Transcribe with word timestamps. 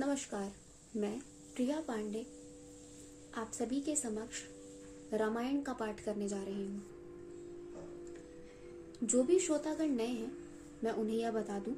नमस्कार, 0.00 0.52
मैं 0.96 1.20
प्रिया 1.54 1.80
पांडे। 1.80 2.26
आप 3.34 3.52
सभी 3.52 3.80
के 3.80 3.96
समक्ष 3.96 4.36
रामायण 5.14 5.62
का 5.62 5.72
पाठ 5.72 6.04
करने 6.04 6.28
जा 6.28 6.42
रही 6.42 6.66
हूँ। 6.66 6.82
जो 9.04 9.22
भी 9.22 9.38
श्रोतागण 9.38 9.88
नए 9.88 10.06
हैं, 10.06 10.32
मैं 10.84 10.92
उन्हें 10.92 11.16
यह 11.16 11.30
बता 11.30 11.58
दूँ 11.58 11.74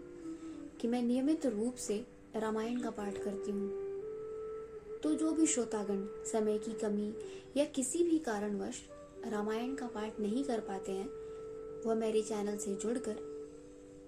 कि 0.81 0.89
मैं 0.89 1.03
नियमित 1.03 1.47
रूप 1.47 1.75
से 1.75 2.07
रामायण 2.37 2.81
का 2.81 2.91
पाठ 2.91 3.15
करती 3.15 3.51
हूँ। 3.51 3.71
तो 5.03 5.15
जो 5.15 5.33
भी 5.33 5.47
श्रोतागण 5.47 6.07
समय 6.33 6.59
की 6.59 6.73
कमी 6.73 7.15
या 7.57 7.65
किसी 7.65 8.03
भी 8.03 8.19
कारणवश 8.19 8.77
रामायण 9.27 9.75
का 9.75 9.87
पाठ 9.87 10.21
नहीं 10.21 10.45
कर 10.45 10.61
पाते 10.61 10.93
हैं, 10.93 11.09
वह 11.87 11.95
मेरे 11.95 12.23
चैनल 12.23 12.57
से 12.57 12.75
जुड़कर 12.75 13.17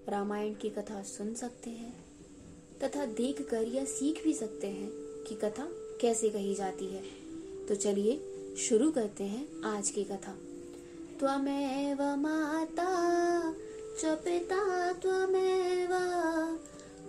रामायण 0.09 0.53
की 0.53 0.69
कथा 0.69 1.03
सुन 1.03 1.33
सकते 1.33 1.69
हैं। 1.69 2.12
तथा 2.81 3.05
देख 3.05 3.49
कर 3.49 3.67
या 3.67 3.85
सीख 3.85 4.23
भी 4.23 4.33
सकते 4.33 4.67
हैं 4.67 4.91
कि 5.27 5.35
कथा 5.35 5.67
कैसे 6.01 6.29
कही 6.29 6.55
जाती 6.55 6.85
है। 6.85 7.03
तो 7.69 7.75
चलिए, 7.75 8.21
शुरू 8.57 8.91
करते 8.91 9.23
हैं 9.23 9.61
आज 9.65 9.89
की 9.89 10.03
कथा। 10.03 10.37
त्वमेव 11.19 12.01
माता 12.01 12.89
च 13.99 14.05
पिता 14.05 14.91
त्वमेव 14.93 15.89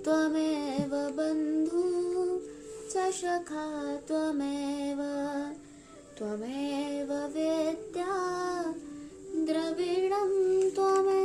त्वमेव 0.04 0.90
बन्धु 0.90 1.84
च 2.90 3.14
सखा 3.14 3.96
त्वमेव 3.96 4.98
त्वमेव 6.18 7.12
वेद्या 7.12 8.62
द्रविणं 9.34 10.70
त्वमेव। 10.70 11.23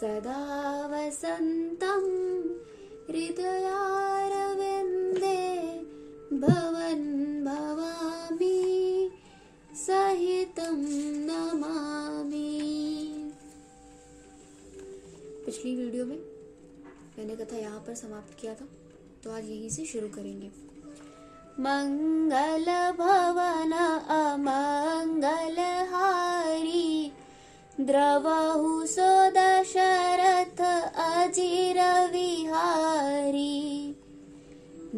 सदा 0.00 0.42
वसन्तं 0.90 2.04
हृदयारविन्दे 3.08 4.60
भवन् 6.34 7.10
भवामि, 7.44 8.60
सहितं 9.76 10.78
नमामि। 11.26 12.52
पिछली 15.46 15.74
वीडियो 15.76 16.04
में 16.06 16.20
मैंने 17.18 17.36
कथा 17.36 17.56
यहाँ 17.58 17.80
पर 17.86 17.94
समाप्त 17.94 18.32
किया 18.40 18.54
था 18.54 18.66
तो 19.24 19.30
आज 19.30 19.44
यहीं 19.44 19.70
से 19.70 19.84
शुरू 19.84 20.08
करेंगे। 20.08 20.50
मंगल 21.60 22.66
भवन 22.98 23.72
अमंगल 24.16 25.58
हारी 25.92 26.99
द्रवहु 27.90 28.86
सो 28.86 29.12
दशरथ 29.36 30.60
अजिर 31.04 31.78
विहारी 32.12 33.54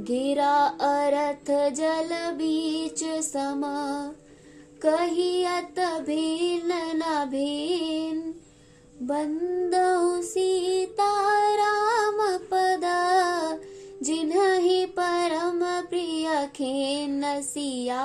गिरा 0.09 0.57
अरथ 0.89 1.51
जल 1.79 2.11
बीच 2.41 3.05
समा 3.29 3.79
कहियत 4.85 5.81
भिन्न 6.09 6.81
न 6.97 7.25
भिन्न 7.31 8.35
बंदौ 9.09 10.21
सीता 10.33 11.11
राम 11.63 12.21
पद 12.53 12.85
जिन्हि 14.07 14.85
परम 14.99 15.65
प्रिय 15.91 16.47
खेन 16.57 17.23
सिया 17.43 18.05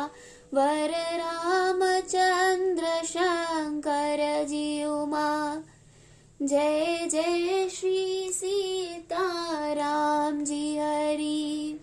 वर 0.54 0.92
रामचंद्र 1.18 2.86
शंकर 3.06 4.46
जी 4.46 4.84
उमा 4.86 5.64
जय 6.42 7.08
जय 7.12 7.68
श्री 7.70 8.32
सीता 8.34 9.74
राम 9.74 10.44
जी 10.44 10.78
हरि। 10.78 11.80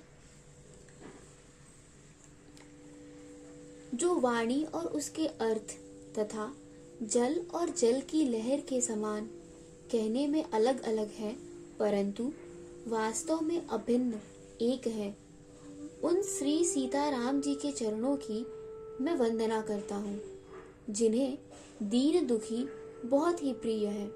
जो 3.95 4.15
वाणी 4.21 4.63
और 4.65 4.87
उसके 4.87 5.27
अर्थ 5.27 5.77
तथा 6.19 6.53
जल 7.03 7.41
और 7.55 7.71
जल 7.71 8.01
की 8.01 8.25
लहर 8.29 8.61
के 8.61 8.81
समान 8.81 9.27
कहने 9.93 10.27
में 10.27 10.45
अलग 10.45 10.83
अलग 10.83 11.11
है, 11.11 11.33
परंतु 11.79 12.33
वास्तव 12.89 13.41
में 13.41 13.67
अभिन्न 13.67 14.21
एक 14.63 14.87
है, 14.87 15.15
उन 16.05 16.23
श्री 16.23 16.65
सीताराम 16.65 17.41
जी 17.41 17.55
के 17.55 17.73
चरणों 17.73 18.17
की 18.17 18.45
मैं 19.01 19.15
वंदना 19.15 19.61
करता 19.61 19.95
हूँ। 19.95 20.21
जिन्हें 20.91 21.39
दीन 21.83 22.27
दुखी 22.27 22.69
बहुत 23.05 23.43
ही 23.43 23.53
प्रिय 23.53 23.87
है। 23.87 24.07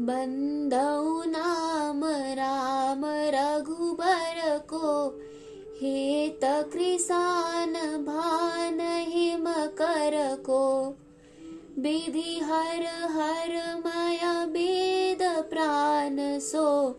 बंदौ 0.00 1.24
नाम 1.24 2.04
राम 2.34 3.02
रघुबर 3.06 4.58
को, 4.58 5.08
हेत 5.80 6.40
कृसान 6.44 7.72
भान 8.04 8.80
हिम 8.80 9.44
कर 9.54 10.36
को। 10.36 10.94
विधि 11.78 12.40
हर 12.42 12.82
हर 13.04 13.78
माया 13.78 14.44
वेद 14.44 15.22
प्राण 15.22 16.38
सो, 16.38 16.98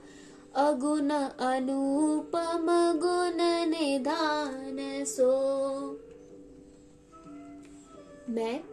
अगुण 0.55 1.09
अनुपम 1.09 2.67
गुण 2.99 3.37
निधान 3.69 5.05
सो। 5.05 5.96
मैं 8.37 8.63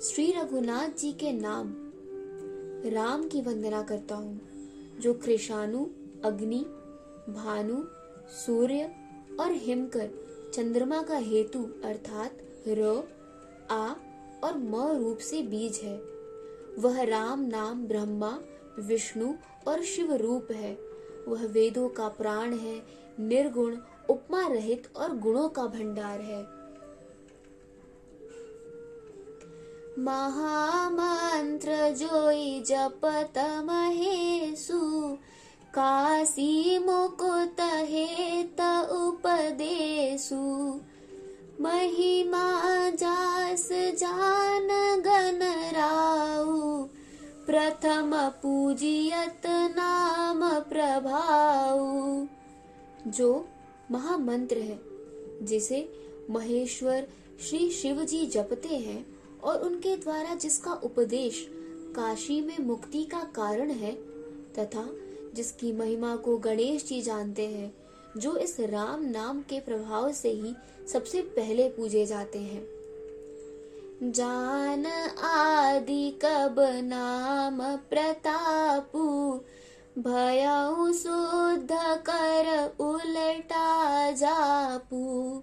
श्री 0.00 0.32
रघुनाथ 0.32 0.88
जी 0.88 1.12
के 1.12 1.32
नाम 1.32 1.74
राम 2.90 3.28
की 3.28 3.40
वंदना 3.40 3.82
करता 3.82 4.14
हूँ, 4.14 4.40
जो 5.00 5.14
कृषाणु, 5.14 5.86
अग्नि, 6.24 6.58
भानु, 7.28 7.82
सूर्य 8.30 8.94
और 9.40 9.52
हिमकर 9.52 10.10
चंद्रमा 10.54 11.02
का 11.02 11.16
हेतु 11.16 11.62
अर्थात 11.84 12.38
र, 12.68 13.08
आ 13.70 13.94
और 14.44 14.58
म 14.58 14.98
रूप 14.98 15.18
से 15.18 15.42
बीज 15.42 15.80
है। 15.82 16.02
वह 16.78 17.02
राम 17.02 17.40
नाम 17.40 17.86
ब्रह्मा, 17.86 18.38
विष्णु 18.78 19.34
और 19.68 19.82
शिव 19.82 20.14
रूप 20.14 20.48
है। 20.50 20.78
वह 21.28 21.46
वेदों 21.46 21.88
का 21.88 22.08
प्राण 22.08 22.52
है, 22.54 22.82
निर्गुण, 23.20 23.76
उपमा 24.10 24.46
रहित 24.46 24.88
और 24.96 25.16
गुणों 25.16 25.48
का 25.48 25.66
भंडार 25.66 26.20
है। 26.20 26.57
महामंत्र 29.98 31.70
जोई 31.90 32.60
जपत 32.60 33.38
महेशु। 33.64 34.78
काशी 35.74 36.78
मुकुत 36.78 37.60
हेत 37.60 38.60
उपदेशु। 38.92 40.36
महिमा 41.60 42.44
जास 42.90 43.68
जान 43.72 44.68
राउ 45.74 46.82
प्रथम 47.46 48.12
पूजियत 48.42 49.46
नाम 49.76 50.48
प्रभाऊ 50.60 52.26
जो 53.10 53.48
महामंत्र 53.90 54.58
है, 54.58 54.80
जिसे 55.42 55.88
महेश्वर 56.30 57.06
श्री 57.48 57.70
शिव 57.70 58.04
जी 58.04 58.26
जपते 58.26 58.76
हैं 58.76 59.17
और 59.44 59.62
उनके 59.62 59.96
द्वारा 59.96 60.34
जिसका 60.34 60.72
उपदेश 60.72 61.48
काशी 61.96 62.40
में 62.40 62.58
मुक्ति 62.58 63.04
का 63.04 63.18
कारण 63.18 63.70
है, 63.70 63.92
तथा 64.58 64.88
जिसकी 65.34 65.72
महिमा 65.72 66.16
को 66.16 66.36
गणेश 66.38 66.84
जी 66.84 67.02
जानते 67.02 67.46
हैं, 67.46 67.74
जो 68.16 68.36
इस 68.36 68.60
राम 68.60 69.04
नाम 69.04 69.40
के 69.40 69.60
प्रभाव 69.60 70.12
से 70.12 70.30
ही 70.30 70.54
सबसे 70.92 71.20
पहले 71.20 71.68
पूजे 71.68 72.06
जाते 72.06 72.38
हैं। 72.38 72.78
जान 74.02 74.86
आदि 75.18 76.10
कब 76.10 76.56
नाम 76.84 77.76
प्रतापु 77.76 79.40
भयउ 79.98 80.92
शुद्ध 80.92 81.68
कर 82.10 82.76
उलटा 82.80 84.10
जापू। 84.10 85.42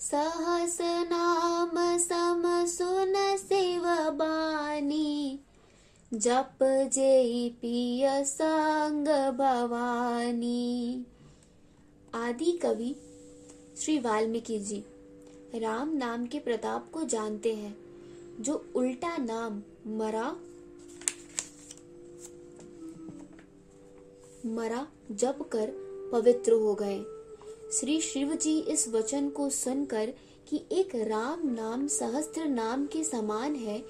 सहस 0.00 0.78
नाम 0.82 1.98
सम 1.98 2.42
सुन 2.66 3.36
शिव 3.36 3.82
बानी। 4.10 5.40
जप 6.14 6.58
जय 6.62 7.48
पिय 7.48 8.24
संग 8.24 9.08
भवानी। 9.38 11.04
आदि 12.14 12.52
कवि 12.52 12.94
श्री 13.76 13.98
वाल्मीकि 13.98 14.58
जी 14.58 14.84
राम 15.54 15.92
नाम 15.96 16.26
के 16.26 16.38
प्रताप 16.38 16.90
को 16.90 17.04
जानते 17.04 17.54
हैं, 17.54 17.76
जो 18.40 18.72
उल्टा 18.74 19.16
नाम 19.16 19.62
मरा 19.98 20.36
मरा 24.46 24.86
जप 25.10 25.48
कर 25.52 25.72
पवित्र 26.12 26.52
हो 26.52 26.74
गए। 26.74 27.19
श्री 27.72 28.00
शिव 28.00 28.34
जी 28.34 28.58
इस 28.58 28.88
वचन 28.88 29.28
को 29.28 29.50
सुनकर 29.50 30.12
कि 30.48 30.62
एक 30.72 30.90
राम 30.94 31.40
नाम 31.44 31.86
सहस्त्र 31.86 32.44
नाम 32.44 32.86
के 32.86 33.04
समान 33.04 33.54
है, 33.54 33.84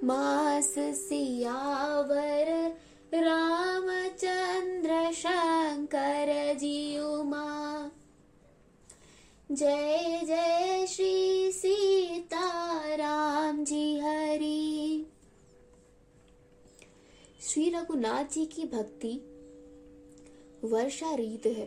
मास 0.07 0.73
सियावर 0.79 1.86
जय 9.57 10.21
जय 10.23 10.85
श्री 10.87 11.51
सीता 11.51 12.71
राम 12.95 13.63
जी 13.63 13.99
हरि। 13.99 15.05
श्री 17.41 17.69
रघुनाथ 17.69 18.23
जी 18.23 18.45
की 18.45 18.63
भक्ति 18.63 19.13
वर्षा 20.63 21.15
रीत 21.15 21.45
है। 21.45 21.65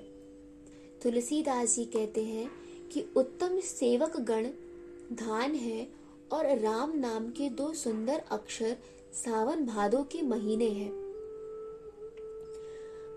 तुलसीदास 1.02 1.76
जी 1.76 1.84
कहते 1.84 2.25
हैं 2.25 2.50
कि 2.88 3.06
उत्तम 3.16 3.60
सेवक 3.60 4.16
गण 4.16 4.46
धान 5.12 5.54
है 5.54 5.88
और 6.32 6.58
राम 6.58 6.92
नाम 6.96 7.31
के 7.31 7.48
दो 7.48 7.72
सुंदर 7.72 8.22
अक्षर 8.31 8.76
सावन 9.14 9.66
भादो 9.66 10.02
के 10.02 10.22
महीने 10.22 10.69
हैं। 10.69 11.10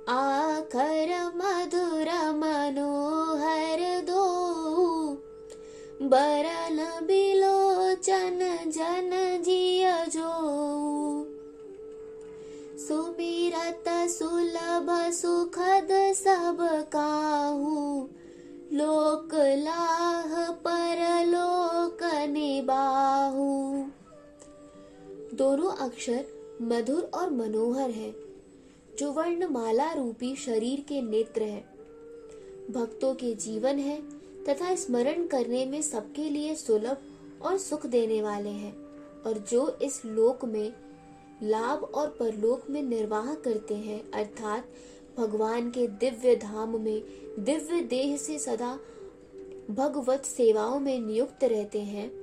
आकर 0.10 1.32
मधुर 1.36 2.32
मनोहर 2.32 4.02
दो 4.02 4.43
बरन 6.04 7.06
बिलोचन 7.06 8.40
जन 8.68 9.44
जिय 9.44 10.06
जो। 10.06 10.30
सुमिरत 12.78 13.84
सुलभ 13.88 15.12
सुखद 15.12 15.88
सब 15.92 16.58
काहू। 16.94 18.10
लोक 18.74 19.30
लाह 19.34 20.52
परलोक 20.52 22.04
निबाहू। 22.30 23.84
दोनों 25.38 25.72
अक्षर 25.72 26.26
मधुर 26.62 27.12
और 27.14 27.30
मनोहर 27.30 27.90
है, 27.90 28.16
जो 29.00 29.12
वर्णमाला 29.12 29.94
रूपी 29.94 30.36
शरीर 30.36 30.86
के 30.90 31.02
नेत्र 31.02 31.42
है। 31.42 31.62
भक्तों 32.72 33.14
के 33.14 33.36
जीवन 33.36 33.80
है 33.80 34.23
तथा 34.50 34.76
स्मरण 34.76 35.28
करने 35.28 35.66
में 35.66 35.82
सबके 35.82 36.30
लिए 36.30 36.56
सुलभ 36.56 36.98
और 37.42 37.58
सुख 37.58 37.86
देने 37.86 38.22
वाले 38.22 38.50
हैं। 38.50 38.76
और 39.24 39.38
जो 39.52 39.78
इस 39.82 40.06
लोक 40.06 40.46
में 40.46 40.74
लाभ 41.44 41.84
और 41.84 42.08
परलोक 42.08 42.70
में 42.70 42.84
निर्वाह 42.84 43.34
करते 43.34 43.76
हैं, 43.76 44.12
अर्थात 44.12 44.68
भगवान 45.18 45.72
के 45.72 45.88
दिव्य 45.88 46.36
धाम 46.36 46.82
में, 46.82 47.04
दिव्य 47.40 47.82
देह 47.82 48.18
से 48.18 48.40
सदा 48.40 48.80
भगवत 49.72 50.26
सेवाओं 50.26 50.80
में 50.80 51.00
नियुक्त 51.00 51.44
रहते 51.44 51.82
हैं 51.82 52.23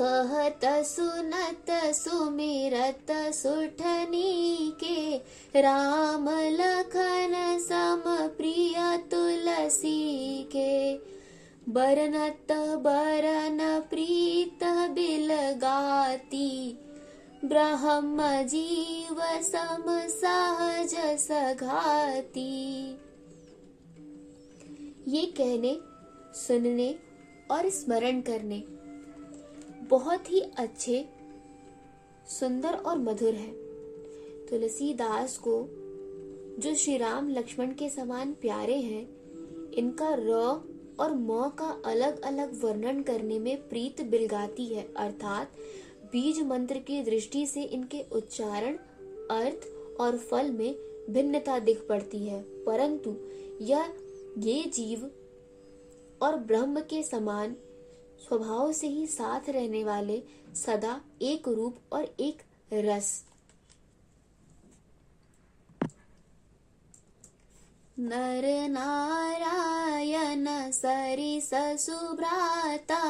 कहत 0.00 0.64
सुनत 0.86 1.70
सुमिरत 1.94 3.10
सुठनी 3.34 4.70
के 4.84 5.16
राम 5.62 6.28
लखन 6.28 7.34
सम 7.60 8.02
प्रिय 8.36 8.96
तुलसी 9.10 10.42
के। 10.52 10.94
बरनत 11.68 12.52
बरन 12.84 13.58
प्रीत 13.90 14.64
बिल 14.94 15.32
गाती 15.56 16.78
ब्रह्म 17.44 18.28
जीव 18.44 19.20
सम 19.42 19.84
सहज 20.12 20.94
सघाती। 21.20 22.52
ये 25.08 25.26
कहने, 25.36 25.76
सुनने 26.36 26.94
और 27.50 27.68
स्मरण 27.70 28.20
करने 28.20 28.62
बहुत 29.88 30.32
ही 30.32 30.40
अच्छे, 30.40 31.08
सुंदर 32.28 32.74
और 32.74 32.98
मधुर 32.98 33.34
है। 33.34 33.52
तुलसीदास 34.46 35.38
को, 35.38 35.68
जो 36.62 36.74
श्री 36.74 36.96
राम 36.96 37.28
लक्ष्मण 37.28 37.66
के 37.66 37.88
समान 37.90 38.32
प्यारे 38.32 38.76
हैं, 38.76 39.08
इनका 39.72 40.16
र 40.18 40.32
और 41.00 41.14
म 41.14 41.48
का 41.48 41.82
अलग 41.84 42.20
अलग 42.20 42.64
वर्णन 42.64 43.02
करने 43.02 43.38
में 43.38 43.68
प्रीत 43.68 44.02
बिलगाती 44.02 44.66
है, 44.66 44.94
अर्थात 44.96 45.52
बीज 46.04 46.40
मंत्र 46.40 46.78
की 46.78 47.02
दृष्टि 47.02 47.46
से 47.46 47.62
इनके 47.62 48.04
उच्चारण, 48.12 48.76
अर्थ 49.30 49.68
और 50.00 50.18
फल 50.18 50.50
में 50.50 50.76
भिन्नता 51.10 51.58
दिख 51.58 51.86
पड़ती 51.88 52.26
है। 52.26 52.64
परंतु 52.64 53.16
यह 53.60 53.94
ये 54.38 54.62
जीव 54.62 55.10
और 56.22 56.36
ब्रह्म 56.36 56.80
के 56.80 57.02
समान 57.02 57.56
स्वभाव 58.18 58.72
से 58.72 58.86
ही 58.86 59.06
साथ 59.06 59.48
रहने 59.48 59.84
वाले 59.84 60.22
सदा 60.54 61.00
एक 61.22 61.48
रूप 61.48 61.78
और 61.92 62.04
एक 62.20 62.42
रस। 62.72 63.22
नर 67.98 68.44
नारायण 68.70 70.46
सरिस 70.70 71.50
सुभ्राता 71.80 73.04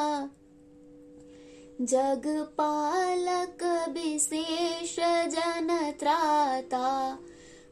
जग 1.80 2.26
पालक 2.58 3.62
विशेष 3.88 4.96
जन 5.28 5.92
त्राता, 6.00 7.18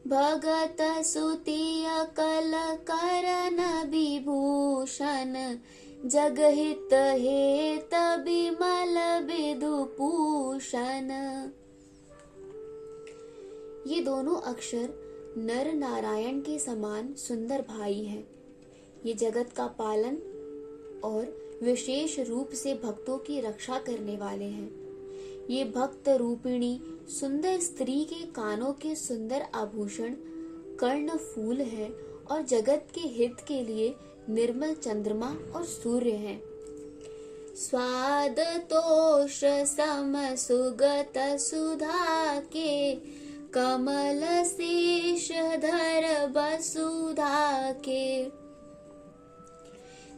भगत 0.06 0.82
सुतिय 1.04 1.88
कल 2.16 2.52
करन 2.90 3.60
विभूषण 3.90 5.34
जगहित 6.06 6.94
हेत 6.94 7.94
विमल 7.94 8.98
विदुपूषण। 9.24 11.10
ये 13.86 14.00
दोनों 14.00 14.36
अक्षर 14.40 14.88
नर 15.38 15.72
नारायण 15.72 16.40
के 16.40 16.58
समान 16.58 17.14
सुंदर 17.14 17.62
भाई 17.62 18.04
हैं। 18.04 18.26
ये 19.06 19.14
जगत 19.14 19.52
का 19.56 19.66
पालन 19.66 20.16
और 21.04 21.58
विशेष 21.62 22.18
रूप 22.20 22.50
से 22.50 22.74
भक्तों 22.74 23.18
की 23.18 23.40
रक्षा 23.40 23.78
करने 23.78 24.16
वाले 24.16 24.44
हैं। 24.44 24.70
ये 25.50 25.64
भक्त 25.64 26.08
रूपिणी 26.08 26.80
सुंदर 27.20 27.58
स्त्री 27.60 28.04
के 28.04 28.24
कानों 28.26 28.72
के 28.72 28.94
सुंदर 28.94 29.42
आभूषण, 29.54 30.14
कर्ण 30.80 31.08
फूल 31.08 31.60
है 31.60 31.88
और 32.30 32.42
जगत 32.42 32.86
के 32.94 33.00
हित 33.00 33.36
के 33.48 33.62
लिए 33.62 33.94
निर्मल 34.30 34.74
चंद्रमा 34.74 35.36
और 35.54 35.64
सूर्य 35.64 36.10
हैं। 36.10 36.42
स्वाद 37.56 38.40
तोष 38.40 39.40
सम 39.44 40.14
सुगत 40.34 41.12
सुधा 41.18 42.40
के 42.40 42.94
कमल 43.54 44.44
शेष 44.44 45.32
धर 45.32 46.26
बसुधा 46.26 47.72
के। 47.72 48.24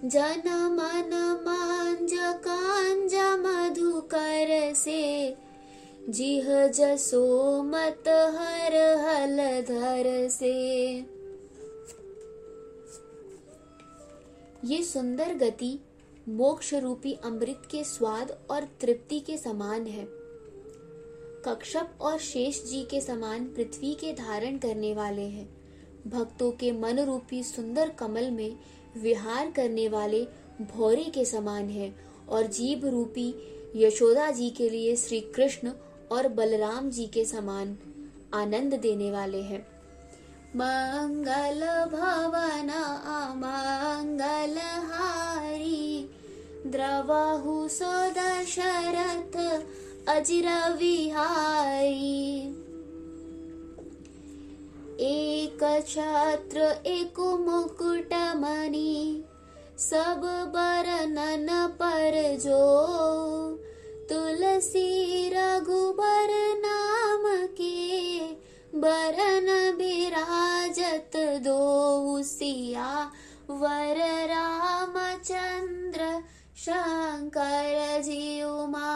जन 0.09 0.43
मन 0.49 1.11
मांज 1.47 2.13
कांज 2.47 3.15
मधुकर 3.15 4.75
से 4.75 5.37
जिह 6.09 6.67
जसो 6.67 7.63
मत 7.63 8.09
हर 8.09 8.77
हल 8.99 9.37
धर 9.63 10.29
से। 10.29 11.16
ये 14.67 14.83
सुंदर 14.83 15.35
गति 15.35 15.79
मोक्ष 16.29 16.75
रूपी 16.75 17.13
अमृत 17.25 17.63
के 17.71 17.85
स्वाद 17.85 18.39
और 18.51 18.65
तृप्ति 18.81 19.21
के 19.21 19.37
समान 19.37 19.87
है। 19.87 20.07
कक्षप 21.45 21.99
और 22.01 22.19
शेष 22.19 22.65
जी 22.65 22.83
के 22.83 23.01
समान 23.01 23.45
पृथ्वी 23.45 23.95
के 23.95 24.13
धारण 24.13 24.59
करने 24.59 24.95
वाले 24.95 25.23
हैं। 25.23 25.49
भक्तों 26.07 26.51
के 26.51 26.73
मन 26.73 27.01
रूपी 27.01 27.43
सुंदर 27.43 27.89
कमल 27.89 28.31
में 28.31 28.57
विहार 29.03 29.51
करने 29.51 29.89
वाले 29.89 30.25
भौरे 30.63 31.05
के 31.05 31.25
समान 31.25 31.71
है 31.71 31.95
और 32.29 32.47
जीव 32.47 32.87
रूपी 32.87 33.35
यशोदा 33.77 34.31
जी 34.31 34.51
के 34.51 34.71
लिए 34.71 34.97
श्री 34.97 35.21
कृष्ण 35.21 35.73
और 36.13 36.29
बलराम 36.29 36.91
जी 36.91 37.07
के 37.07 37.25
समान 37.25 37.79
आनंद 38.35 38.75
देने 38.75 39.11
वाले 39.11 39.43
हैं। 39.43 39.76
मंगल 40.59 41.61
भवन 41.93 42.69
अमंगल 43.15 44.59
हारी 44.91 46.09
द्रवाहु 46.75 47.57
सो 47.69 47.91
दशरथ 48.19 49.37
अजिर 50.09 50.49
विहारी 50.79 52.15
एक 55.09 55.65
छत्र 55.89 56.73
एक 56.95 57.21
मुकुट 57.47 58.15
मणि 58.43 59.25
सब 59.81 60.23
बरनन 60.57 61.47
पर 61.81 62.15
जो 62.45 62.65
तुलसी 64.11 64.89
रघुबर 65.35 66.33
नाम 66.65 67.25
के 67.61 67.75
बरन 68.81 69.47
बिराजत 70.27 71.17
दो 71.45 72.23
सिया 72.23 73.13
वर 73.51 73.99
रामचंद्र 74.27 76.09
शंकर 76.57 78.03
जी 78.03 78.43
उमा 78.43 78.91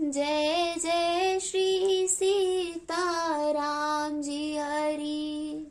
जय 0.00 0.74
जय 0.78 1.38
श्री 1.40 2.06
सीता 2.08 3.02
राम 3.50 4.20
जी 4.22 4.56
हरि। 4.56 5.66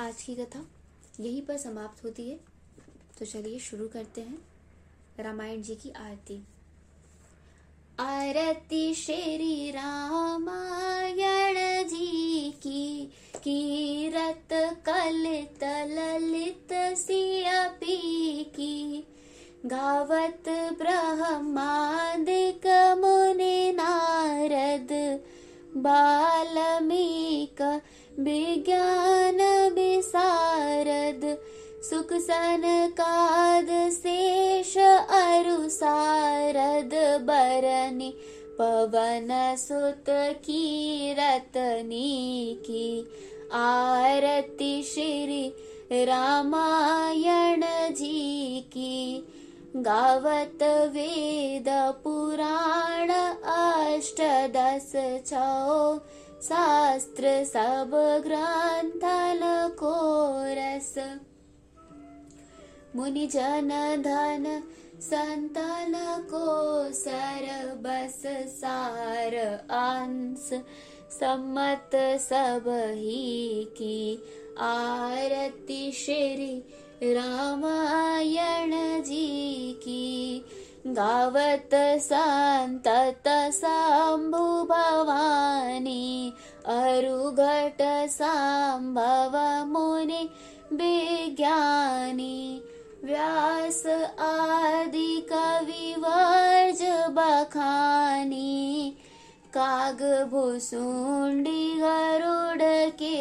आज 0.00 0.22
की 0.22 0.34
कथा 0.34 0.64
यहीं 1.20 1.42
पर 1.42 1.56
समाप्त 1.56 2.04
होती 2.04 2.28
है। 2.30 2.36
तो 3.18 3.24
चलिए 3.24 3.58
शुरू 3.58 3.88
करते 3.88 4.20
हैं 4.20 4.38
रामायण 5.20 5.62
जी 5.62 5.74
की 5.74 5.90
आरती। 5.90 6.42
आरती 8.00 8.94
श्री 8.94 9.70
रामायण 9.70 11.54
जी 11.88 12.50
की 12.62 13.12
कीरत 13.36 14.52
कलित 14.86 15.64
ललित 15.64 16.72
सियपी 16.98 17.96
की 18.56 19.06
गावत 19.66 20.48
ब्रह्मादिक 20.78 22.66
मुनि 22.98 23.72
नारद, 23.72 25.20
बाल्मीक 25.76 27.62
विज्ञान 28.20 29.40
विसारद। 29.74 31.38
सनकाद 32.02 33.90
शेष 33.92 34.76
अरु 35.08 35.68
सारद 35.68 37.20
बरनि 37.22 38.14
पवन 38.60 39.56
सुत 39.58 40.04
की 40.44 41.12
रतनी 41.12 42.58
की। 42.62 43.08
आरती 43.52 44.82
श्री 44.82 45.52
रामायण 46.04 47.60
जी 47.94 48.60
की। 48.60 49.28
गावत 49.76 50.62
वेद 50.62 51.64
पुराण 52.04 53.10
अष्ट 53.44 54.20
दस 54.56 54.92
छो 55.26 55.98
शास्त्र 56.42 57.44
सब 57.44 57.90
ग्रंथन 58.26 59.68
को 62.98 63.04
रस 63.04 63.08
मुनि 63.08 63.26
जन 63.26 64.02
धन 64.02 64.62
संतन 65.00 65.92
को 66.34 66.92
सर 66.92 67.44
अंश 69.70 70.60
सम्मत 71.10 72.20
सब 72.20 72.64
ही 72.68 73.64
की 73.64 74.22
आरती 74.60 75.92
श्री 75.92 76.64
रामायण 77.02 79.02
जी 79.02 79.72
की। 79.72 80.44
गावत 80.86 81.98
संतत 81.98 83.50
शंभु 83.54 84.64
भवानी 84.64 86.32
अरुघट 86.66 88.08
संभव 88.08 89.66
मुनि 89.66 90.30
विज्ञानी 90.72 92.62
व्यास 93.04 93.86
आदि 94.18 95.26
कवि 95.32 95.94
वर्ज 95.98 96.82
बखानी, 97.10 98.96
काग 99.54 100.28
भुसुंडी 100.30 101.72
गरुड़ 101.74 102.90
के 102.90 103.16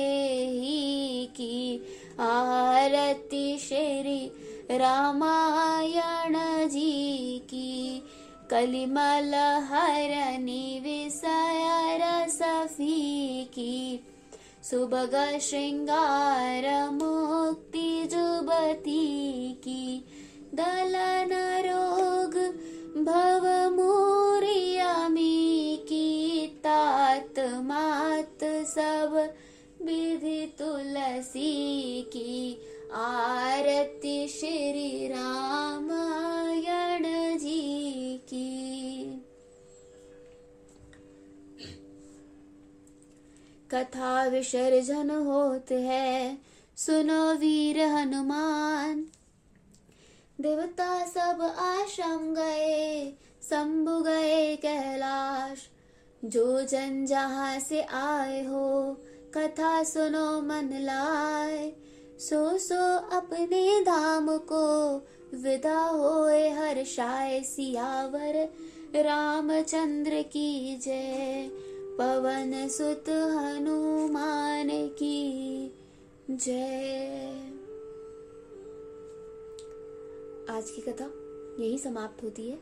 ही 0.45 1.25
की 1.25 1.85
आरती 2.19 3.57
श्री 3.57 4.31
रामायण 4.71 6.35
जी 6.69 7.39
की। 7.39 8.03
कलिमल 8.51 9.33
हरनि 9.69 10.79
विषय 10.83 11.97
रसफी 12.01 13.43
की 13.45 14.03
सुबग 14.69 15.39
श्रृंगार 15.41 16.89
मुक्ति 16.89 18.09
जुबती 18.11 19.53
की। 19.53 20.05
तात 26.63 27.39
मात 27.39 28.43
सब 28.43 29.33
विधि 29.81 30.55
तुलसी 30.59 32.01
की। 32.01 32.61
आरती 32.93 34.27
श्री 34.27 35.07
रामायण 35.07 35.56
कथा 43.77 44.25
विसर्जन 44.25 45.09
होत 45.09 45.71
है। 45.71 46.37
सुनो 46.77 47.33
वीर 47.33 47.81
हनुमान। 47.81 49.05
देवता 50.41 51.05
सब 51.05 51.55
आश्रम 51.59 52.35
गए, 52.35 53.13
शंभु 53.43 54.01
गए 54.01 54.55
कैलाश। 54.55 55.57
जो 56.25 56.61
जन 56.61 57.05
जहाँ 57.05 57.59
से 57.59 57.81
आए 57.81 58.45
हो, 58.45 58.97
कथा 59.37 59.83
सुनो 59.83 60.41
मन 60.41 60.69
लाए। 60.73 61.73
सो 62.19 62.57
सो 62.57 62.97
अपने 62.97 63.81
धाम 63.81 64.37
को 64.37 64.95
विदा 65.33 65.81
होए 65.81 66.49
हर 66.49 66.83
शाय 66.83 67.43
सियावर। 67.43 68.53
रामचंद्र 68.95 70.21
की 70.21 70.77
जय। 70.77 71.66
पवन 71.97 72.67
सुत 72.67 73.09
हनुमान 73.09 74.69
की 74.71 75.67
जय। 76.31 77.51
आज 80.49 80.69
की 80.69 80.81
कथा 80.81 81.05
यही 81.63 81.77
समाप्त 81.77 82.23
होती 82.23 82.49
है 82.49 82.55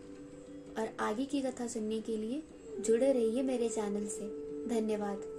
और 0.78 0.90
आगे 1.00 1.26
की 1.26 1.42
कथा 1.42 1.68
सुनने 1.68 2.02
के 2.02 2.18
लिए 2.18 2.44
जुड़े 2.80 3.14
रहिए 3.14 3.44
मेरे 3.44 3.70
चैनल 3.70 4.08
से। 4.08 4.30
धन्यवाद। 4.68 5.35